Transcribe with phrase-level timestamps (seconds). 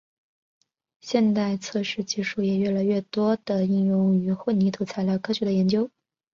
[1.01, 5.91] 现代测试技术也越来越多地应用于混凝土材料科学的研究。